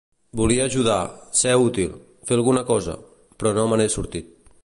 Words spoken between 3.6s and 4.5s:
me n’he sortit.